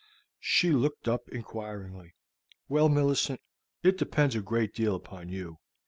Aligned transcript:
She 0.39 0.71
looked 0.71 1.07
up 1.07 1.29
inquiringly. 1.29 2.15
"Well, 2.67 2.89
Millicent, 2.89 3.39
it 3.83 3.99
depends 3.99 4.35
a 4.35 4.41
great 4.41 4.73
deal 4.73 4.95
upon 4.95 5.29
you. 5.29 5.59